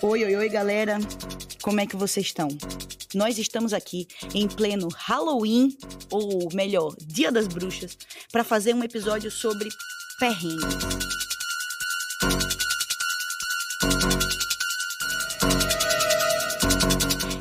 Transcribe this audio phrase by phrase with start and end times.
[0.00, 0.96] Oi, oi, oi, galera.
[1.60, 2.46] Como é que vocês estão?
[3.16, 5.76] Nós estamos aqui em pleno Halloween,
[6.08, 7.98] ou melhor, Dia das Bruxas,
[8.30, 9.68] para fazer um episódio sobre
[10.20, 10.84] perrengues.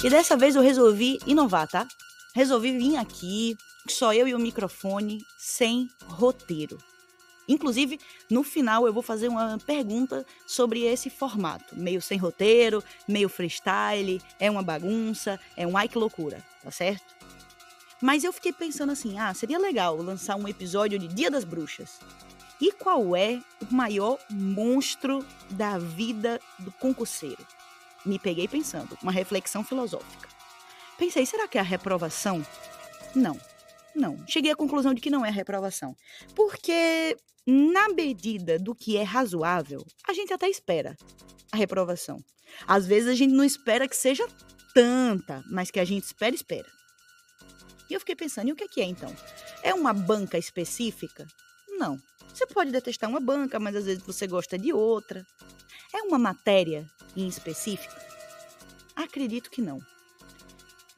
[0.04, 1.88] E dessa vez eu resolvi inovar, tá?
[2.34, 3.56] Resolvi vir aqui,
[3.88, 6.80] só eu e o microfone, sem roteiro.
[7.48, 13.30] Inclusive, no final eu vou fazer uma pergunta sobre esse formato, meio sem roteiro, meio
[13.30, 17.16] freestyle, é uma bagunça, é um ai que loucura, tá certo?
[18.02, 22.00] Mas eu fiquei pensando assim, ah, seria legal lançar um episódio de Dia das Bruxas.
[22.60, 27.46] E qual é o maior monstro da vida do concurseiro?
[28.06, 30.28] Me peguei pensando, uma reflexão filosófica.
[30.98, 32.46] Pensei, será que é a reprovação?
[33.16, 33.40] Não,
[33.98, 34.26] não.
[34.28, 35.96] Cheguei à conclusão de que não é reprovação.
[36.36, 40.96] Porque na medida do que é razoável, a gente até espera
[41.52, 42.24] a reprovação.
[42.68, 44.28] Às vezes a gente não espera que seja
[44.74, 46.68] tanta, mas que a gente espera, espera.
[47.90, 49.14] E eu fiquei pensando, e o que é que é então?
[49.64, 51.26] É uma banca específica?
[51.78, 51.98] Não.
[52.34, 55.26] Você pode detestar uma banca, mas às vezes você gosta de outra.
[55.94, 57.96] É uma matéria em específico?
[58.96, 59.80] Acredito que não.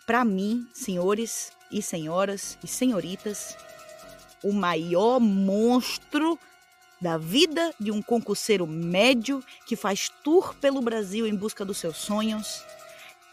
[0.06, 3.58] Para mim, senhores e senhoras e senhoritas,
[4.44, 6.40] o maior monstro
[7.02, 11.98] da vida de um concurseiro médio que faz tour pelo Brasil em busca dos seus
[11.98, 12.64] sonhos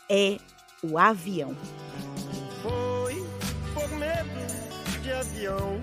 [0.09, 0.39] é
[0.83, 1.57] o avião.
[2.62, 3.25] Foi
[3.75, 5.81] por medo de avião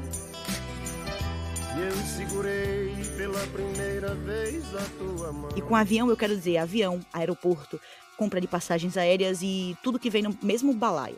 [1.75, 5.49] e eu segurei pela primeira vez a tua mão.
[5.55, 7.81] E com avião eu quero dizer avião, aeroporto,
[8.15, 11.17] compra de passagens aéreas e tudo que vem no mesmo balaio.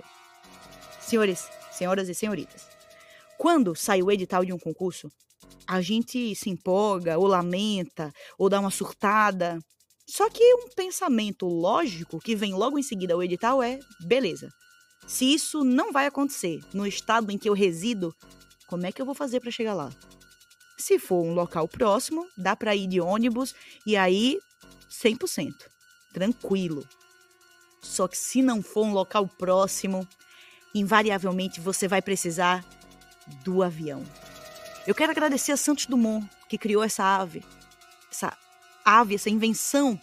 [1.06, 2.68] Senhores, senhoras e senhoritas,
[3.38, 5.12] quando sai o edital de um concurso,
[5.68, 9.60] a gente se empolga, ou lamenta, ou dá uma surtada.
[10.08, 14.50] Só que um pensamento lógico que vem logo em seguida ao edital é: beleza,
[15.08, 18.14] se isso não vai acontecer no estado em que eu resido,
[18.68, 19.92] como é que eu vou fazer para chegar lá?
[20.78, 23.54] Se for um local próximo, dá para ir de ônibus
[23.86, 24.40] e aí
[24.90, 25.52] 100%,
[26.14, 26.84] tranquilo.
[27.82, 30.08] Só que se não for um local próximo,
[30.76, 32.64] invariavelmente você vai precisar
[33.44, 34.04] do avião.
[34.86, 37.44] Eu quero agradecer a Santos Dumont, que criou essa ave,
[38.12, 38.38] essa
[38.84, 40.00] ave, essa invenção,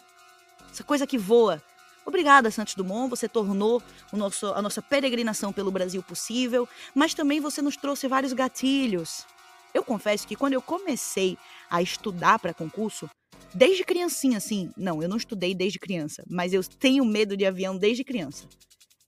[0.72, 1.62] essa coisa que voa.
[2.04, 3.80] Obrigada, Santos Dumont, você tornou
[4.12, 9.24] nosso, a nossa peregrinação pelo Brasil possível, mas também você nos trouxe vários gatilhos.
[9.72, 11.38] Eu confesso que quando eu comecei
[11.70, 13.08] a estudar para concurso,
[13.54, 17.76] desde criancinha, assim, não, eu não estudei desde criança, mas eu tenho medo de avião
[17.76, 18.48] desde criança.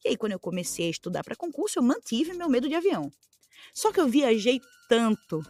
[0.04, 3.10] E aí, quando eu comecei a estudar para concurso, eu mantive meu medo de avião.
[3.72, 5.42] Só que eu viajei tanto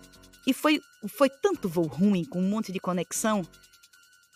[0.46, 3.42] e foi, foi tanto voo ruim, com um monte de conexão,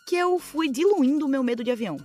[0.06, 1.98] que eu fui diluindo o meu medo de avião.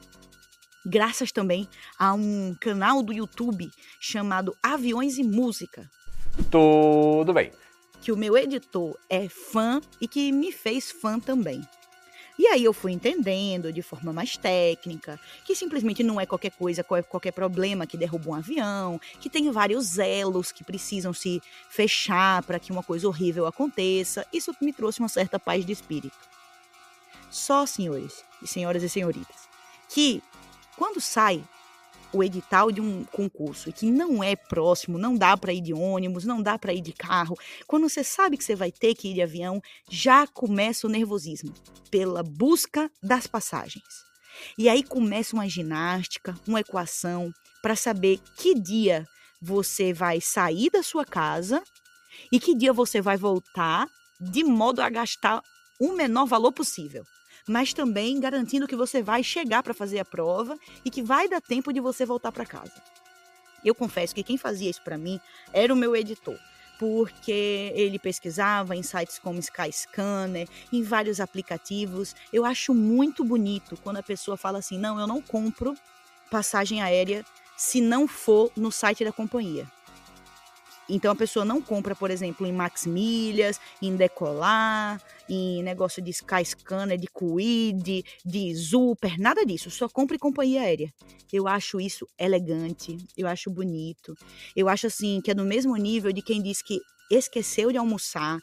[0.85, 3.69] Graças também a um canal do YouTube
[4.01, 5.90] chamado Aviões e Música.
[6.51, 7.51] Tudo bem.
[8.01, 11.62] Que o meu editor é fã e que me fez fã também.
[12.38, 16.84] E aí eu fui entendendo de forma mais técnica que simplesmente não é qualquer coisa,
[16.84, 22.60] qualquer problema que derruba um avião, que tem vários elos que precisam se fechar para
[22.60, 24.26] que uma coisa horrível aconteça.
[24.34, 26.18] Isso me trouxe uma certa paz de espírito.
[27.30, 29.48] Só, senhores e senhoras e senhoritas,
[29.90, 30.22] que
[30.76, 31.44] quando sai
[32.13, 35.74] o edital de um concurso e que não é próximo, não dá para ir de
[35.74, 37.35] ônibus, não dá para ir de carro,
[37.68, 41.53] quando você sabe que você vai ter que ir de avião, já começa o nervosismo
[41.90, 43.84] pela busca das passagens.
[44.57, 47.31] E aí começa uma ginástica, uma equação
[47.62, 49.07] para saber que dia
[49.41, 51.62] você vai sair da sua casa
[52.31, 53.88] e que dia você vai voltar
[54.19, 55.41] de modo a gastar
[55.80, 57.03] o menor valor possível
[57.48, 61.42] mas também garantindo que você vai chegar para fazer a prova e que vai dar
[61.42, 62.74] tempo de você voltar para casa.
[63.64, 65.20] Eu confesso que quem fazia isso para mim
[65.54, 66.38] era o meu editor
[66.80, 72.14] porque ele pesquisava em sites como Skyscanner, em vários aplicativos.
[72.31, 75.75] Eu acho muito bonito quando a pessoa fala assim: não, eu não compro
[76.30, 77.24] passagem aérea
[77.56, 79.66] se não for no site da companhia.
[80.89, 86.12] Então a pessoa não compra, por exemplo, em Max Milhas, em Decolar, em negócio de
[86.12, 89.71] Skyscanner, de Quid, de Super, nada disso.
[89.71, 90.94] Só compra em companhia aérea.
[91.31, 94.13] Eu acho isso elegante, eu acho bonito.
[94.56, 98.39] Eu acho assim que é no mesmo nível de quem diz que esqueceu de almoçar.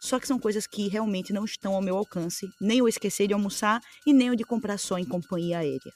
[0.00, 3.34] Só que são coisas que realmente não estão ao meu alcance, nem o esquecer de
[3.34, 5.92] almoçar e nem o de comprar só em companhia aérea.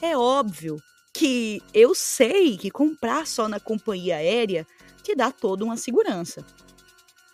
[0.00, 0.78] É óbvio
[1.12, 4.66] que eu sei que comprar só na companhia aérea
[5.02, 6.44] te dá toda uma segurança.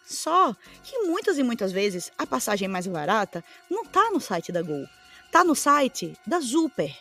[0.05, 4.63] Só que muitas e muitas vezes a passagem mais barata não está no site da
[4.63, 4.87] Gol,
[5.27, 6.97] está no site da Super.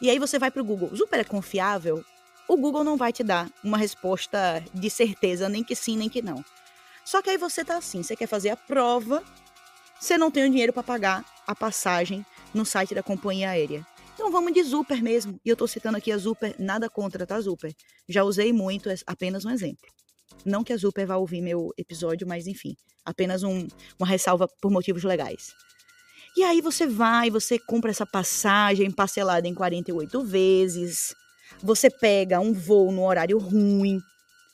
[0.00, 0.94] E aí você vai para o Google.
[0.94, 2.04] Zuper é confiável?
[2.46, 6.20] O Google não vai te dar uma resposta de certeza, nem que sim, nem que
[6.20, 6.44] não.
[7.04, 9.22] Só que aí você tá assim, você quer fazer a prova,
[9.98, 13.86] você não tem o dinheiro para pagar a passagem no site da companhia aérea.
[14.20, 15.40] Então vamos de Zuper mesmo.
[15.42, 17.74] E eu tô citando aqui a Zuper, nada contra, tá, Zuper?
[18.06, 19.88] Já usei muito, é apenas um exemplo.
[20.44, 23.66] Não que a Zuper vá ouvir meu episódio, mas enfim, apenas um,
[23.98, 25.54] uma ressalva por motivos legais.
[26.36, 31.14] E aí você vai, você compra essa passagem parcelada em 48 vezes,
[31.62, 33.98] você pega um voo no horário ruim,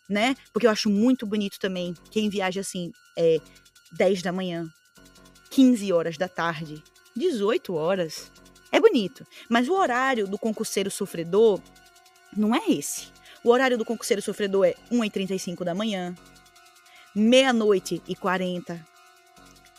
[0.08, 0.36] né?
[0.52, 3.38] Porque eu acho muito bonito também quem viaja assim, é
[3.98, 4.64] 10 da manhã,
[5.50, 6.80] 15 horas da tarde,
[7.16, 8.30] 18 horas.
[8.72, 11.60] É bonito, mas o horário do concurseiro sofredor
[12.36, 13.08] não é esse.
[13.42, 16.14] O horário do concurseiro sofredor é 1h35 da manhã,
[17.14, 18.84] meia-noite e 40,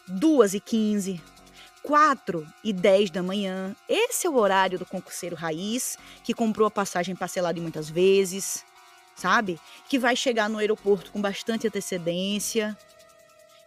[0.07, 1.21] 2 e 15,
[1.83, 3.75] 4 e 10 da manhã.
[3.87, 8.63] Esse é o horário do concurseiro raiz, que comprou a passagem parcelada muitas vezes,
[9.15, 9.59] sabe?
[9.89, 12.77] Que vai chegar no aeroporto com bastante antecedência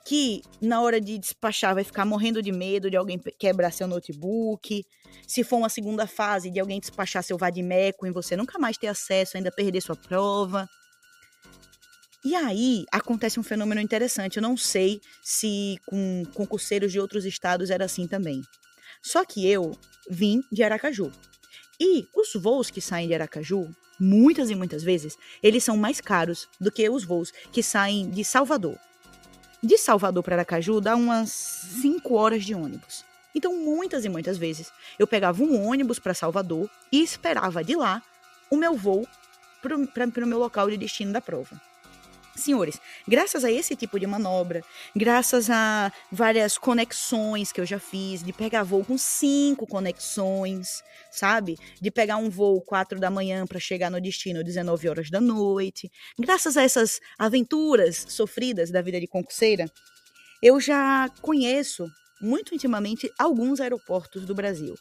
[0.04, 4.84] que na hora de despachar vai ficar morrendo de medo de alguém quebrar seu notebook.
[5.26, 8.88] Se for uma segunda fase de alguém despachar seu vadimeco e você nunca mais ter
[8.88, 10.68] acesso, ainda perder sua prova.
[12.24, 14.36] E aí acontece um fenômeno interessante.
[14.36, 18.42] Eu não sei se com concurseiros de outros estados era assim também.
[19.02, 19.72] Só que eu
[20.08, 21.10] vim de Aracaju.
[21.80, 26.46] E os voos que saem de Aracaju, muitas e muitas vezes, eles são mais caros
[26.60, 28.78] do que os voos que saem de Salvador.
[29.62, 33.04] De Salvador para Aracaju dá umas 5 horas de ônibus.
[33.34, 38.02] Então, muitas e muitas vezes, eu pegava um ônibus para Salvador e esperava de lá
[38.50, 39.06] o meu voo
[39.60, 41.60] para o meu local de destino da prova.
[42.36, 44.62] Senhores, graças a esse tipo de manobra,
[44.94, 51.58] graças a várias conexões que eu já fiz, de pegar voo com cinco conexões, sabe?
[51.80, 55.90] De pegar um voo quatro da manhã para chegar no destino 19 horas da noite,
[56.18, 59.70] graças a essas aventuras sofridas da vida de concurseira,
[60.42, 61.90] eu já conheço
[62.20, 64.74] muito intimamente alguns aeroportos do Brasil.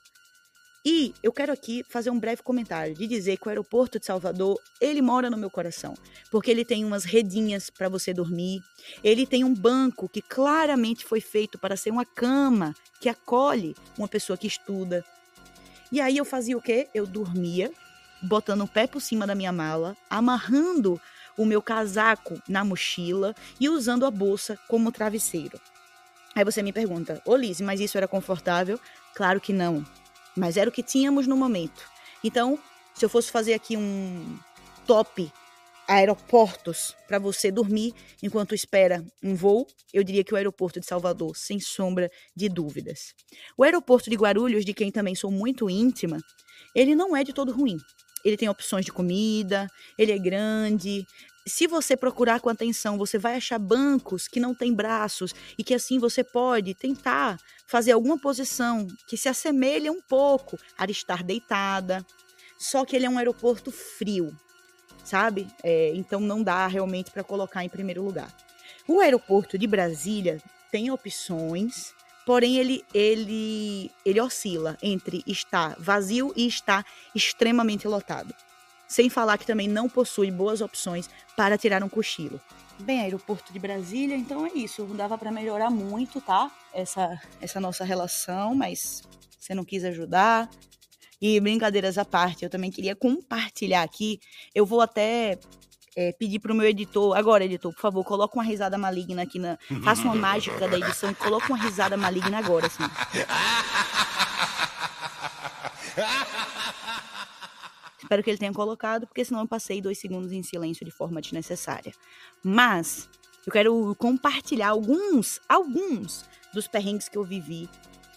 [0.86, 4.58] E eu quero aqui fazer um breve comentário de dizer que o aeroporto de Salvador,
[4.80, 5.94] ele mora no meu coração,
[6.32, 8.62] porque ele tem umas redinhas para você dormir,
[9.04, 14.08] ele tem um banco que claramente foi feito para ser uma cama que acolhe uma
[14.08, 15.04] pessoa que estuda.
[15.92, 16.88] E aí eu fazia o quê?
[16.94, 17.72] Eu dormia,
[18.22, 21.00] botando o pé por cima da minha mala, amarrando
[21.38, 25.60] o meu casaco na mochila e usando a bolsa como travesseiro.
[26.36, 28.80] Aí você me pergunta, ô Lise, mas isso era confortável?
[29.14, 29.86] Claro que não
[30.36, 31.84] mas era o que tínhamos no momento.
[32.24, 32.60] Então,
[32.94, 34.38] se eu fosse fazer aqui um
[34.86, 35.32] top
[35.88, 41.36] aeroportos para você dormir enquanto espera um voo, eu diria que o aeroporto de Salvador,
[41.36, 43.16] sem sombra de dúvidas.
[43.58, 46.20] O aeroporto de Guarulhos, de quem também sou muito íntima,
[46.76, 47.78] ele não é de todo ruim.
[48.24, 49.68] Ele tem opções de comida,
[49.98, 51.06] ele é grande,
[51.50, 55.74] se você procurar com atenção, você vai achar bancos que não têm braços e que
[55.74, 62.06] assim você pode tentar fazer alguma posição que se assemelhe um pouco a estar deitada.
[62.58, 64.36] Só que ele é um aeroporto frio,
[65.04, 65.48] sabe?
[65.64, 68.34] É, então não dá realmente para colocar em primeiro lugar.
[68.88, 70.42] O aeroporto de Brasília
[70.72, 71.94] tem opções,
[72.26, 76.86] porém ele, ele, ele oscila entre estar vazio e estar
[77.16, 78.34] extremamente lotado.
[78.90, 82.42] Sem falar que também não possui boas opções para tirar um cochilo.
[82.80, 84.84] Bem, aeroporto de Brasília, então é isso.
[84.84, 86.52] Não dava para melhorar muito, tá?
[86.74, 89.04] Essa, essa nossa relação, mas
[89.40, 90.50] você não quis ajudar.
[91.22, 94.20] E brincadeiras à parte, eu também queria compartilhar aqui.
[94.56, 95.38] Eu vou até
[95.96, 99.58] é, pedir pro meu editor, agora, editor, por favor, coloca uma risada maligna aqui na.
[99.84, 102.84] Faça uma mágica da edição e coloca uma risada maligna agora, assim.
[108.10, 111.22] Espero que ele tenha colocado, porque senão eu passei dois segundos em silêncio de forma
[111.22, 111.94] desnecessária.
[112.44, 113.08] Mas
[113.46, 117.70] eu quero compartilhar alguns, alguns dos perrengues que eu vivi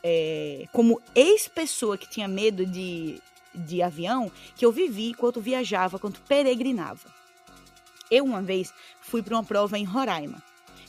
[0.03, 3.21] é, como ex-pessoa que tinha medo de,
[3.55, 7.15] de avião, que eu vivi enquanto viajava, enquanto peregrinava.
[8.11, 8.73] Eu, uma vez,
[9.03, 10.43] fui para uma prova em Roraima.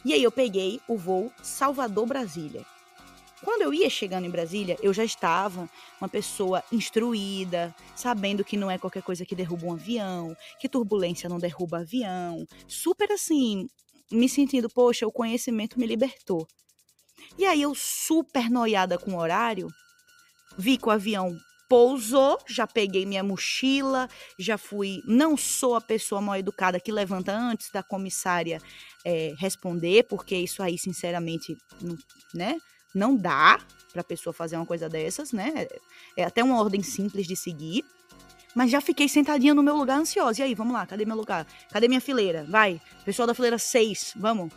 [0.05, 2.65] E aí eu peguei o voo Salvador-Brasília.
[3.43, 5.69] Quando eu ia chegando em Brasília, eu já estava
[5.99, 11.27] uma pessoa instruída, sabendo que não é qualquer coisa que derruba um avião, que turbulência
[11.27, 13.67] não derruba avião, super assim,
[14.11, 16.47] me sentindo, poxa, o conhecimento me libertou.
[17.37, 19.67] E aí eu super noiada com o horário,
[20.57, 21.35] vi que o avião
[21.67, 24.07] pousou, já peguei minha mochila,
[24.37, 25.01] já fui.
[25.05, 28.61] Não sou a pessoa mal educada que levanta antes da comissária
[29.03, 31.55] é, responder, porque isso aí, sinceramente,
[32.33, 32.57] né?
[32.93, 33.59] Não dá
[33.91, 35.67] para a pessoa fazer uma coisa dessas, né?
[36.17, 37.85] É até uma ordem simples de seguir.
[38.55, 40.41] Mas já fiquei sentadinha no meu lugar ansiosa.
[40.41, 41.47] E aí, vamos lá, cadê meu lugar?
[41.71, 42.45] Cadê minha fileira?
[42.47, 44.51] Vai, pessoal da fileira 6, vamos.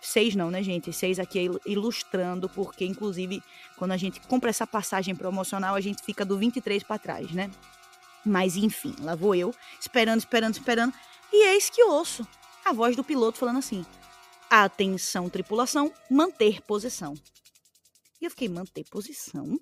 [0.00, 0.92] Seis não, né, gente?
[0.92, 3.42] Seis aqui é ilustrando, porque, inclusive,
[3.76, 7.50] quando a gente compra essa passagem promocional, a gente fica do 23 para trás, né?
[8.24, 10.94] Mas, enfim, lá vou eu, esperando, esperando, esperando.
[11.32, 12.26] E eis que ouço
[12.64, 13.84] a voz do piloto falando assim:
[14.48, 17.14] Atenção, tripulação, manter posição.
[18.20, 19.58] E eu fiquei, manter posição?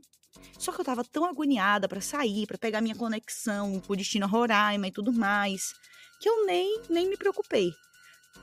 [0.58, 4.26] Só que eu tava tão agoniada para sair, para pegar minha conexão com o destino
[4.26, 5.72] Roraima e tudo mais,
[6.20, 7.70] que eu nem, nem me preocupei.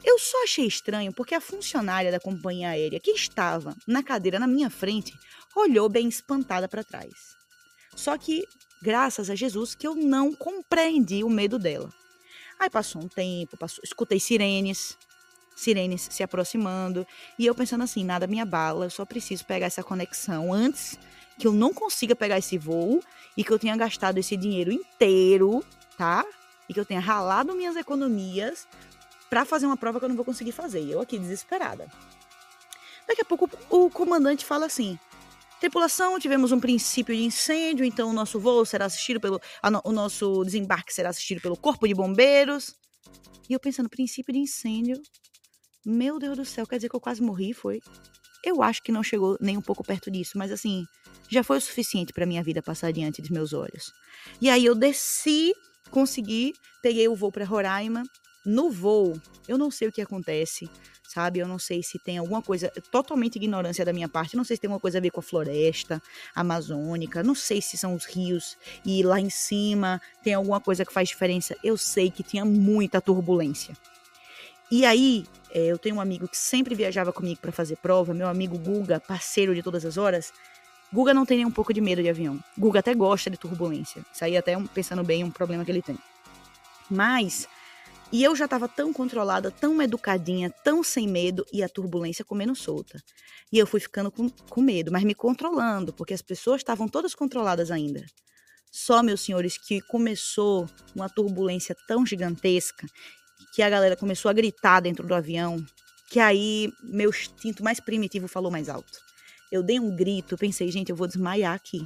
[0.03, 4.47] Eu só achei estranho porque a funcionária da companhia aérea que estava na cadeira na
[4.47, 5.13] minha frente
[5.55, 7.11] olhou bem espantada para trás.
[7.95, 8.43] Só que,
[8.81, 11.93] graças a Jesus, que eu não compreendi o medo dela.
[12.59, 14.97] Aí passou um tempo, passou, escutei sirenes,
[15.61, 17.05] sirenes se aproximando,
[17.37, 20.97] e eu pensando assim, nada me abala, eu só preciso pegar essa conexão antes
[21.37, 23.01] que eu não consiga pegar esse voo
[23.35, 25.63] e que eu tenha gastado esse dinheiro inteiro,
[25.97, 26.25] tá?
[26.69, 28.67] E que eu tenha ralado minhas economias
[29.29, 30.81] para fazer uma prova que eu não vou conseguir fazer.
[30.81, 31.87] E eu aqui desesperada.
[33.07, 34.99] Daqui a pouco o comandante fala assim:
[35.59, 39.39] Tripulação, tivemos um princípio de incêndio, então o nosso voo será assistido pelo.
[39.83, 42.75] O nosso desembarque será assistido pelo Corpo de Bombeiros.
[43.49, 45.01] E eu pensando, princípio de incêndio.
[45.85, 47.81] Meu Deus do céu, quer dizer que eu quase morri, foi?
[48.43, 50.85] Eu acho que não chegou nem um pouco perto disso, mas assim,
[51.27, 53.91] já foi o suficiente para minha vida passar diante dos meus olhos.
[54.39, 55.53] E aí eu desci,
[55.89, 58.03] consegui, peguei o voo para Roraima.
[58.45, 60.69] No voo, eu não sei o que acontece,
[61.07, 61.39] sabe?
[61.39, 64.61] Eu não sei se tem alguma coisa, totalmente ignorância da minha parte, não sei se
[64.61, 66.01] tem alguma coisa a ver com a floresta
[66.35, 70.93] amazônica, não sei se são os rios e lá em cima tem alguma coisa que
[70.93, 71.55] faz diferença.
[71.63, 73.75] Eu sei que tinha muita turbulência.
[74.71, 78.29] E aí, é, eu tenho um amigo que sempre viajava comigo para fazer prova, meu
[78.29, 80.31] amigo Guga, parceiro de todas as horas.
[80.93, 82.41] Guga não tem nem um pouco de medo de avião.
[82.57, 84.01] Guga até gosta de turbulência.
[84.13, 85.97] Isso aí até pensando bem um problema que ele tem.
[86.89, 87.49] Mas
[88.13, 92.53] e eu já estava tão controlada, tão educadinha, tão sem medo e a turbulência comendo
[92.53, 93.01] solta.
[93.51, 97.15] E eu fui ficando com, com medo, mas me controlando, porque as pessoas estavam todas
[97.15, 98.05] controladas ainda.
[98.69, 102.85] Só, meus senhores, que começou uma turbulência tão gigantesca
[103.51, 105.63] que a galera começou a gritar dentro do avião,
[106.09, 108.99] que aí meu instinto mais primitivo falou mais alto.
[109.51, 111.85] Eu dei um grito, pensei, gente, eu vou desmaiar aqui.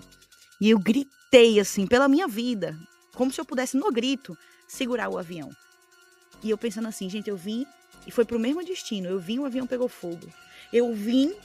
[0.61, 2.77] E eu gritei assim, pela minha vida,
[3.15, 5.49] como se eu pudesse no grito segurar o avião.
[6.43, 7.65] E eu pensando assim, gente, eu vim
[8.05, 9.07] e foi pro mesmo destino.
[9.07, 10.31] Eu vim, o avião pegou fogo.
[10.71, 11.35] Eu vim,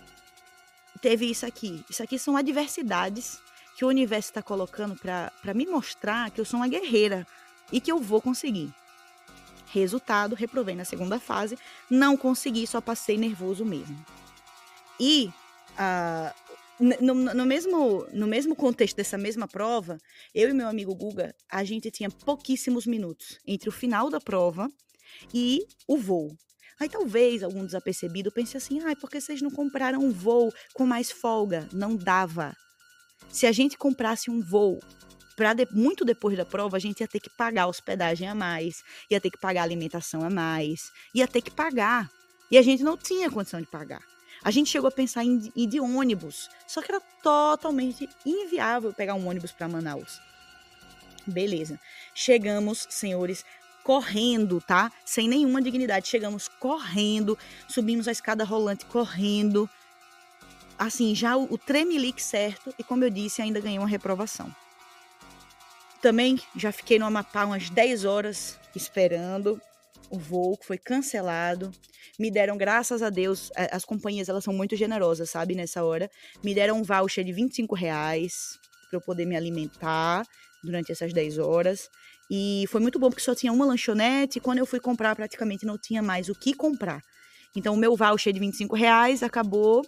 [1.01, 1.83] teve isso aqui.
[1.89, 3.41] Isso aqui são adversidades
[3.77, 7.27] que o universo está colocando para me mostrar que eu sou uma guerreira
[7.73, 8.71] e que eu vou conseguir.
[9.73, 11.57] Resultado, reprovei na segunda fase,
[11.89, 14.05] não consegui, só passei nervoso mesmo.
[14.99, 15.31] E
[15.73, 16.51] uh,
[17.01, 19.99] no, no, mesmo, no mesmo contexto dessa mesma prova,
[20.35, 24.71] eu e meu amigo Guga, a gente tinha pouquíssimos minutos entre o final da prova
[25.33, 26.35] e o voo.
[26.81, 31.11] Aí talvez algum desapercebido pense assim: ah, porque vocês não compraram um voo com mais
[31.11, 31.69] folga?
[31.73, 32.57] Não dava.
[33.29, 34.81] Se a gente comprasse um voo
[35.55, 39.21] de, muito depois da prova, a gente ia ter que pagar hospedagem a mais, ia
[39.21, 42.11] ter que pagar alimentação a mais, ia ter que pagar.
[42.51, 44.03] E a gente não tinha condição de pagar.
[44.43, 49.15] A gente chegou a pensar em ir de ônibus, só que era totalmente inviável pegar
[49.15, 50.21] um ônibus para Manaus.
[51.27, 51.79] Beleza.
[52.15, 53.45] Chegamos, senhores,
[53.85, 54.91] correndo, tá?
[55.05, 56.09] Sem nenhuma dignidade.
[56.09, 59.69] Chegamos correndo, subimos a escada rolante correndo.
[60.79, 64.55] Assim, já o, o tremelique certo, e como eu disse, ainda ganhei uma reprovação.
[66.03, 69.61] Também já fiquei no Amapá umas 10 horas esperando
[70.09, 71.71] o voo, que foi cancelado.
[72.19, 76.11] Me deram, graças a Deus, as companhias elas são muito generosas, sabe, nessa hora.
[76.43, 80.27] Me deram um voucher de 25 reais para eu poder me alimentar
[80.63, 81.89] durante essas 10 horas.
[82.31, 85.67] E foi muito bom porque só tinha uma lanchonete e quando eu fui comprar praticamente
[85.67, 87.03] não tinha mais o que comprar.
[87.55, 89.83] Então o meu voucher de 25 reais acabou,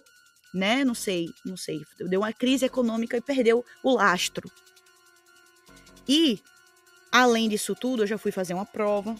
[0.53, 0.83] né?
[0.83, 1.81] Não sei, não sei.
[1.99, 4.49] Deu uma crise econômica e perdeu o lastro.
[6.07, 6.39] E,
[7.11, 9.15] além disso tudo, eu já fui fazer uma prova.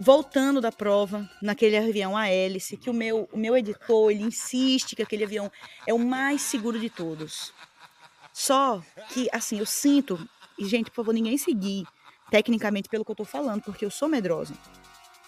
[0.00, 4.94] Voltando da prova, naquele avião a hélice, que o meu, o meu editor, ele insiste
[4.94, 5.50] que aquele avião
[5.86, 7.52] é o mais seguro de todos.
[8.32, 11.84] Só que, assim, eu sinto, e gente, por favor, ninguém seguir
[12.30, 14.54] tecnicamente pelo que eu tô falando, porque eu sou medrosa.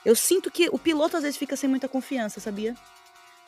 [0.05, 2.77] Eu sinto que o piloto às vezes fica sem muita confiança, sabia?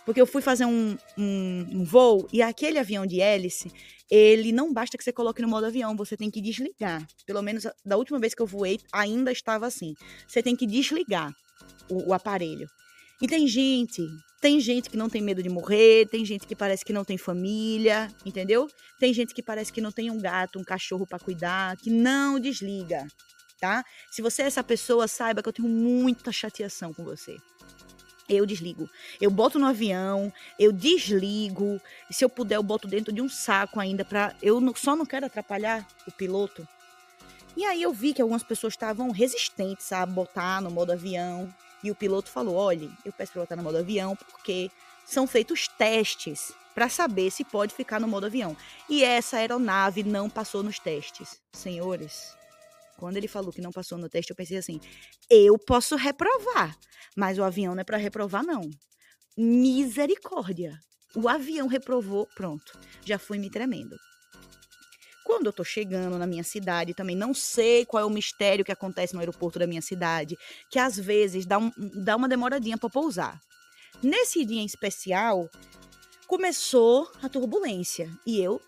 [0.04, 3.70] Porque eu fui fazer um, um, um, voo e aquele avião de hélice,
[4.10, 7.06] ele não basta que você coloque no modo avião, você tem que desligar.
[7.24, 9.94] Pelo menos da última vez que eu voei, ainda estava assim.
[10.26, 11.32] Você tem que desligar
[11.88, 12.68] o, o aparelho.
[13.20, 14.02] E tem gente,
[14.40, 17.16] tem gente que não tem medo de morrer, tem gente que parece que não tem
[17.16, 18.66] família, entendeu?
[18.98, 22.40] Tem gente que parece que não tem um gato, um cachorro para cuidar, que não
[22.40, 23.06] desliga,
[23.60, 23.84] tá?
[24.10, 27.36] Se você é essa pessoa, saiba que eu tenho muita chateação com você.
[28.34, 28.88] Eu desligo.
[29.20, 31.80] Eu boto no avião, eu desligo.
[32.10, 35.04] E se eu puder, eu boto dentro de um saco ainda para eu só não
[35.04, 36.66] quero atrapalhar o piloto.
[37.56, 41.52] E aí eu vi que algumas pessoas estavam resistentes a botar no modo avião.
[41.84, 44.70] E o piloto falou: olhe, eu peço para botar no modo avião porque
[45.04, 48.56] são feitos testes para saber se pode ficar no modo avião.
[48.88, 51.38] E essa aeronave não passou nos testes.
[51.52, 52.34] Senhores,
[53.02, 54.80] quando ele falou que não passou no teste, eu pensei assim:
[55.28, 56.78] eu posso reprovar,
[57.16, 58.70] mas o avião não é para reprovar, não.
[59.36, 60.78] Misericórdia.
[61.16, 62.78] O avião reprovou, pronto.
[63.04, 63.96] Já fui me tremendo.
[65.24, 68.70] Quando eu tô chegando na minha cidade, também não sei qual é o mistério que
[68.70, 70.36] acontece no aeroporto da minha cidade,
[70.70, 71.72] que às vezes dá, um,
[72.04, 73.40] dá uma demoradinha para pousar.
[74.00, 75.48] Nesse dia em especial,
[76.28, 78.62] começou a turbulência e eu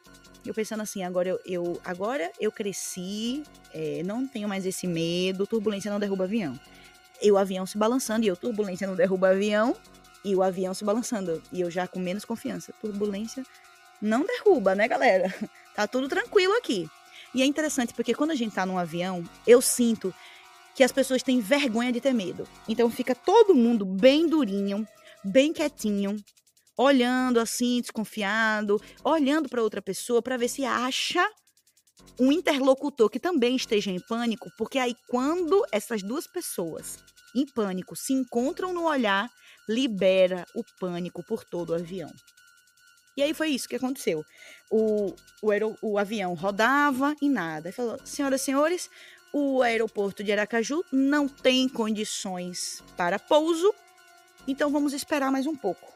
[0.45, 5.47] eu pensando assim, agora eu, eu agora eu cresci, é, não tenho mais esse medo,
[5.47, 6.59] turbulência não derruba avião.
[7.23, 9.77] E o avião se balançando, e eu, turbulência não derruba avião,
[10.25, 11.43] e o avião se balançando.
[11.53, 12.73] E eu já com menos confiança.
[12.81, 13.45] Turbulência
[14.01, 15.33] não derruba, né, galera?
[15.75, 16.89] Tá tudo tranquilo aqui.
[17.35, 20.15] E é interessante porque quando a gente tá num avião, eu sinto
[20.73, 22.47] que as pessoas têm vergonha de ter medo.
[22.69, 24.87] Então fica todo mundo bem durinho,
[25.25, 26.17] bem quietinho,
[26.77, 31.25] olhando assim, desconfiado, olhando para outra pessoa para ver se acha
[32.19, 36.99] um interlocutor que também esteja em pânico, porque aí quando essas duas pessoas
[37.35, 39.31] em pânico se encontram no olhar,
[39.69, 42.11] libera o pânico por todo o avião.
[43.17, 44.25] E aí foi isso que aconteceu.
[44.71, 47.69] O, o, aer, o avião rodava e nada.
[47.69, 48.91] Ele falou, senhoras e senhores,
[49.33, 53.73] o aeroporto de Aracaju não tem condições para pouso,
[54.47, 55.93] então vamos esperar mais um pouco.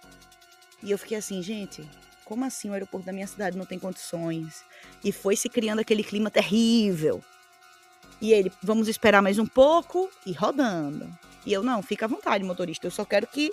[0.83, 1.89] E eu fiquei assim, gente,
[2.25, 4.63] como assim o aeroporto da minha cidade não tem condições?
[5.03, 7.23] E foi se criando aquele clima terrível.
[8.21, 11.09] E ele, vamos esperar mais um pouco e rodando.
[11.47, 12.87] E eu, não, fica à vontade, motorista.
[12.87, 13.51] Eu só quero que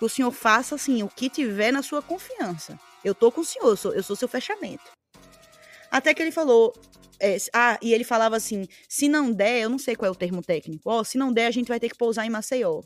[0.00, 2.78] o senhor faça assim, o que tiver na sua confiança.
[3.04, 4.90] Eu tô com o senhor, eu sou, eu sou seu fechamento.
[5.90, 6.74] Até que ele falou.
[7.18, 10.14] É, ah, e ele falava assim: se não der, eu não sei qual é o
[10.14, 10.90] termo técnico.
[10.90, 12.82] Ó, oh, se não der, a gente vai ter que pousar em Maceió.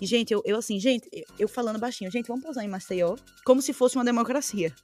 [0.00, 3.60] E, gente, eu, eu assim, gente, eu falando baixinho, gente, vamos pousar em Maceió como
[3.60, 4.74] se fosse uma democracia.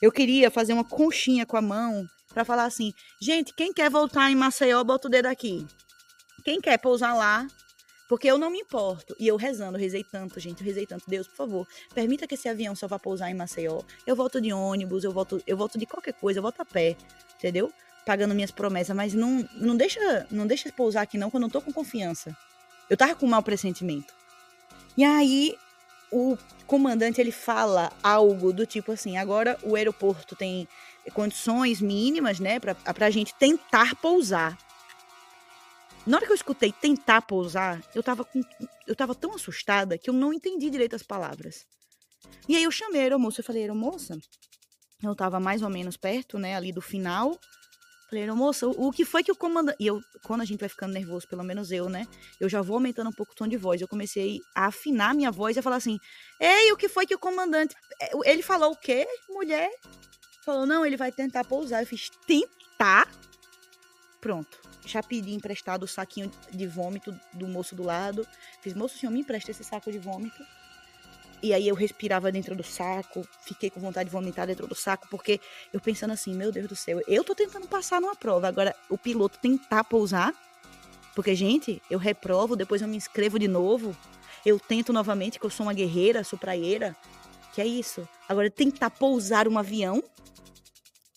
[0.00, 4.30] Eu queria fazer uma conchinha com a mão para falar assim: gente, quem quer voltar
[4.30, 5.66] em Maceió, bota o dedo aqui.
[6.44, 7.46] Quem quer pousar lá,
[8.08, 9.14] porque eu não me importo.
[9.18, 11.08] E eu rezando, rezei tanto, gente, eu rezei tanto.
[11.08, 13.82] Deus, por favor, permita que esse avião só vá pousar em Maceió.
[14.06, 16.96] Eu volto de ônibus, eu volto, eu volto de qualquer coisa, eu volto a pé,
[17.36, 17.72] entendeu?
[18.04, 21.62] Pagando minhas promessas, mas não, não deixa, não deixa pousar aqui não, quando eu tô
[21.62, 22.36] com confiança.
[22.90, 24.12] Eu tava com um mau pressentimento.
[24.96, 25.56] E aí
[26.10, 30.68] o comandante ele fala algo do tipo assim: agora o aeroporto tem
[31.14, 32.76] condições mínimas, né, para
[33.06, 34.56] a gente tentar pousar.
[36.06, 38.42] Na hora que eu escutei tentar pousar, eu tava, com,
[38.86, 41.64] eu tava tão assustada que eu não entendi direito as palavras.
[42.48, 44.18] E aí eu chamei a aeromoça, eu falei, aeromoça,
[45.02, 47.38] eu tava mais ou menos perto, né, ali do final.
[48.12, 49.78] Falei, aeromoça, o, o que foi que o comandante...
[49.80, 52.06] E eu, quando a gente vai ficando nervoso, pelo menos eu, né,
[52.38, 53.80] eu já vou aumentando um pouco o tom de voz.
[53.80, 55.96] Eu comecei a afinar minha voz e a falar assim,
[56.38, 57.74] ei, o que foi que o comandante...
[57.98, 59.70] É, ele falou o quê, mulher?
[60.44, 61.80] Falou, não, ele vai tentar pousar.
[61.82, 63.08] Eu fiz, tentar?
[64.20, 68.26] Pronto já pedi emprestado o saquinho de vômito do moço do lado.
[68.60, 70.44] Fiz, moço, o senhor me empresta esse saco de vômito?
[71.42, 75.08] E aí eu respirava dentro do saco, fiquei com vontade de vomitar dentro do saco,
[75.10, 75.40] porque
[75.72, 78.96] eu pensando assim, meu Deus do céu, eu tô tentando passar numa prova, agora o
[78.96, 80.32] piloto tentar pousar,
[81.16, 83.96] porque, gente, eu reprovo, depois eu me inscrevo de novo,
[84.46, 86.96] eu tento novamente, que eu sou uma guerreira, sou praieira,
[87.52, 88.08] que é isso.
[88.28, 90.02] Agora, tentar pousar um avião,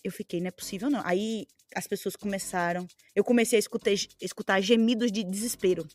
[0.04, 1.00] eu fiquei, não é possível não.
[1.04, 2.86] Aí as pessoas começaram.
[3.14, 5.86] Eu comecei a escutar, escutar gemidos de desespero.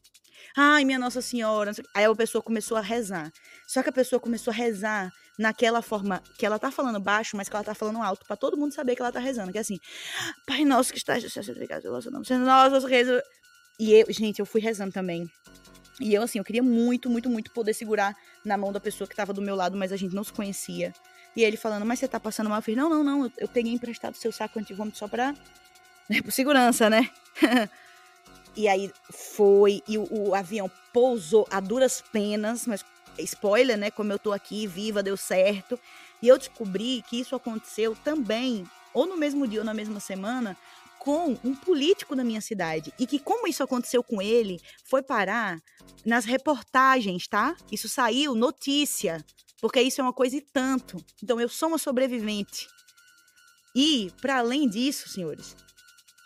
[0.55, 1.71] Ai, minha Nossa Senhora.
[1.93, 3.31] Aí a pessoa começou a rezar.
[3.67, 7.49] Só que a pessoa começou a rezar naquela forma que ela tá falando baixo, mas
[7.49, 9.51] que ela tá falando alto, para todo mundo saber que ela tá rezando.
[9.51, 9.79] Que é assim,
[10.45, 13.21] Pai Nosso que está santificado pelo nosso nome, nosso rezo.
[13.79, 15.27] E eu, gente, eu fui rezando também.
[15.99, 19.15] E eu, assim, eu queria muito, muito, muito poder segurar na mão da pessoa que
[19.15, 20.93] tava do meu lado, mas a gente não se conhecia.
[21.35, 22.59] E ele falando, mas você tá passando mal?
[22.59, 25.33] Eu falei, não, não, não, eu peguei emprestado seu saco antivômito só pra
[26.11, 27.09] né, por segurança, né?
[28.55, 32.83] e aí foi, e o, o, avião pousou a duras penas, mas
[33.19, 33.91] spoiler, né?
[33.91, 35.79] Como eu tô aqui, viva, deu certo.
[36.21, 40.57] E eu descobri que isso aconteceu também, ou no mesmo dia ou na mesma semana,
[40.99, 42.93] com um político da minha cidade.
[42.99, 45.59] E que, como isso aconteceu com ele, foi parar
[46.05, 47.55] nas reportagens, tá?
[47.71, 49.25] Isso saiu notícia,
[49.59, 51.03] porque isso é uma coisa e tanto.
[51.23, 52.67] Então, eu sou uma sobrevivente.
[53.75, 55.55] E, para além disso, senhores,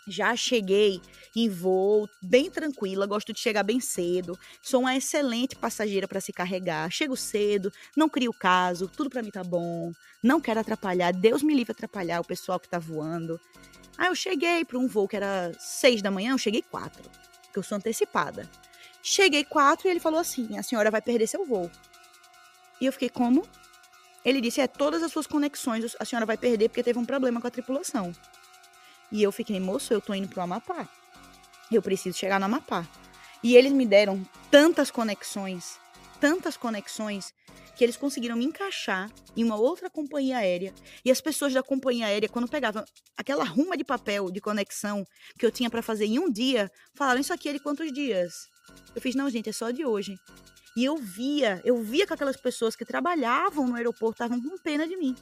[0.08, 1.00] já cheguei
[1.36, 6.32] em voo bem tranquila, gosto de chegar bem cedo, sou uma excelente passageira para se
[6.32, 11.42] carregar, chego cedo, não crio caso, tudo para mim tá bom, não quero atrapalhar, Deus
[11.42, 13.38] me livre atrapalhar o pessoal que tá voando.
[13.98, 17.08] Aí eu cheguei para um voo que era seis da manhã, eu cheguei quatro,
[17.44, 18.48] porque eu sou antecipada.
[19.02, 21.70] Cheguei quatro e ele falou assim: a senhora vai perder seu voo.
[22.80, 23.46] E eu fiquei, como?
[24.24, 27.40] Ele disse: é todas as suas conexões a senhora vai perder porque teve um problema
[27.40, 28.12] com a tripulação.
[29.12, 30.88] E eu fiquei, moço, eu tô indo pro Amapá.
[31.70, 32.86] Eu preciso chegar no Amapá.
[33.42, 35.78] E eles me deram tantas conexões,
[36.20, 37.32] tantas conexões,
[37.76, 40.72] que eles conseguiram me encaixar em uma outra companhia aérea.
[41.04, 42.84] E as pessoas da companhia aérea, quando pegavam
[43.16, 45.06] aquela ruma de papel de conexão
[45.38, 48.32] que eu tinha para fazer em um dia, falaram: Isso aqui é de quantos dias?
[48.94, 50.16] Eu fiz: Não, gente, é só de hoje.
[50.74, 54.86] E eu via, eu via que aquelas pessoas que trabalhavam no aeroporto estavam com pena
[54.86, 55.14] de mim.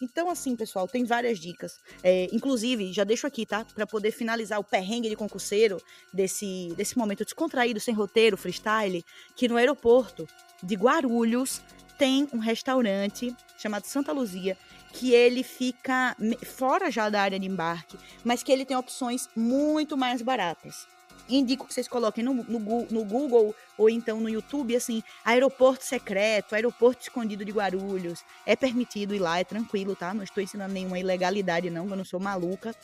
[0.00, 1.80] Então, assim, pessoal, tem várias dicas.
[2.02, 3.64] É, inclusive, já deixo aqui, tá?
[3.64, 5.82] Para poder finalizar o perrengue de concurseiro
[6.12, 10.28] desse, desse momento descontraído, sem roteiro, freestyle, que no aeroporto
[10.62, 11.60] de Guarulhos
[11.98, 14.56] tem um restaurante chamado Santa Luzia,
[14.92, 19.96] que ele fica fora já da área de embarque, mas que ele tem opções muito
[19.96, 20.86] mais baratas
[21.28, 26.54] indico que vocês coloquem no, no, no, Google ou então no YouTube, assim, aeroporto secreto,
[26.54, 28.24] aeroporto escondido de Guarulhos.
[28.46, 30.14] É permitido ir lá, é tranquilo, tá?
[30.14, 32.74] Não estou ensinando nenhuma ilegalidade, não, eu não sou maluca.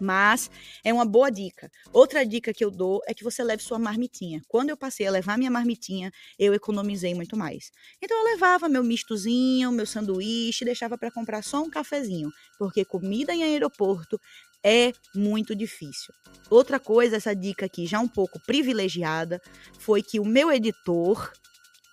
[0.00, 0.50] Mas
[0.82, 1.70] é uma boa dica.
[1.92, 4.40] Outra dica que eu dou é que você leve sua marmitinha.
[4.48, 7.70] Quando eu passei a levar minha marmitinha, eu economizei muito mais.
[8.00, 13.34] Então eu levava meu mistozinho, meu sanduíche, deixava para comprar só um cafezinho, porque comida
[13.34, 14.18] em aeroporto
[14.64, 16.12] é muito difícil.
[16.48, 19.40] Outra coisa, essa dica aqui, já um pouco privilegiada,
[19.78, 21.32] foi que o meu editor,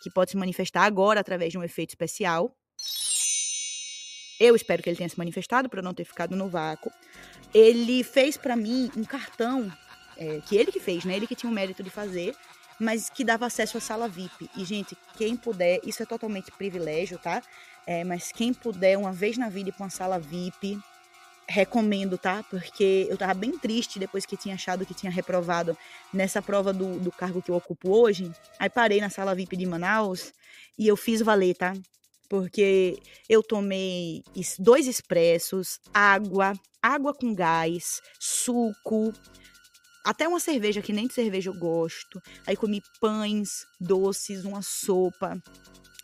[0.01, 2.56] que pode se manifestar agora através de um efeito especial,
[4.39, 6.91] eu espero que ele tenha se manifestado para não ter ficado no vácuo.
[7.53, 9.71] Ele fez para mim um cartão
[10.15, 11.15] é, que ele que fez, né?
[11.15, 12.36] Ele que tinha o mérito de fazer,
[12.80, 14.49] mas que dava acesso à sala VIP.
[14.56, 17.41] E gente, quem puder, isso é totalmente privilégio, tá?
[17.86, 20.80] É, mas quem puder uma vez na vida ir para uma sala VIP,
[21.47, 22.43] recomendo, tá?
[22.43, 25.77] Porque eu tava bem triste depois que tinha achado que tinha reprovado
[26.13, 28.31] nessa prova do, do cargo que eu ocupo hoje.
[28.60, 30.33] Aí parei na sala VIP de Manaus
[30.77, 31.73] e eu fiz valer, tá?
[32.29, 34.23] Porque eu tomei
[34.60, 39.13] dois expressos, água, água com gás, suco,
[40.03, 42.21] até uma cerveja que nem de cerveja eu gosto.
[42.45, 45.41] Aí comi pães, doces, uma sopa.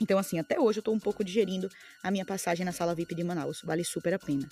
[0.02, 1.70] Então, assim, até hoje eu tô um pouco digerindo
[2.02, 3.62] a minha passagem na sala VIP de Manaus.
[3.64, 4.50] Vale super a pena.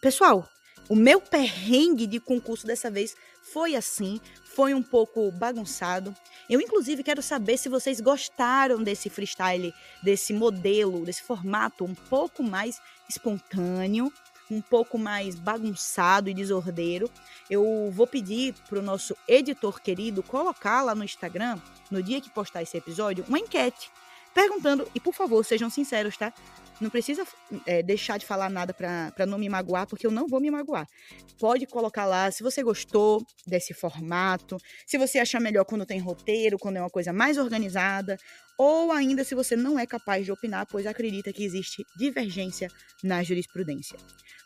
[0.00, 0.48] Pessoal,
[0.88, 3.16] o meu perrengue de concurso dessa vez
[3.52, 6.14] foi assim, foi um pouco bagunçado.
[6.48, 12.44] Eu, inclusive, quero saber se vocês gostaram desse freestyle, desse modelo, desse formato um pouco
[12.44, 14.12] mais espontâneo,
[14.48, 17.10] um pouco mais bagunçado e desordeiro.
[17.50, 21.58] Eu vou pedir para o nosso editor querido colocar lá no Instagram,
[21.90, 23.90] no dia que postar esse episódio, uma enquete
[24.38, 26.32] perguntando, e por favor, sejam sinceros, tá?
[26.80, 27.26] Não precisa
[27.66, 30.86] é, deixar de falar nada para não me magoar, porque eu não vou me magoar.
[31.38, 36.58] Pode colocar lá se você gostou desse formato, se você achar melhor quando tem roteiro,
[36.58, 38.16] quando é uma coisa mais organizada,
[38.56, 42.70] ou ainda se você não é capaz de opinar, pois acredita que existe divergência
[43.02, 43.98] na jurisprudência.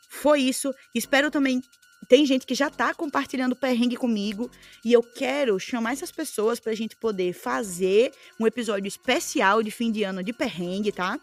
[0.09, 0.75] Foi isso.
[0.95, 1.62] Espero também
[2.09, 4.51] tem gente que já está compartilhando perrengue comigo
[4.85, 9.71] e eu quero chamar essas pessoas para a gente poder fazer um episódio especial de
[9.71, 11.18] fim de ano de perrengue, tá?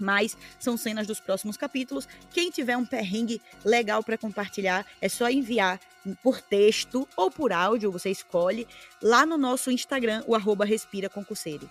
[0.00, 2.08] Mas são cenas dos próximos capítulos.
[2.32, 5.78] Quem tiver um perrengue legal para compartilhar, é só enviar
[6.22, 8.66] por texto ou por áudio, você escolhe,
[9.02, 11.68] lá no nosso Instagram, o arroba Respira Concurseiro.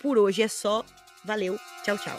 [0.00, 0.84] Por hoje é só.
[1.24, 2.18] Valeu, tchau, tchau.